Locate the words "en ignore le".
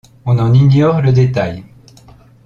0.39-1.13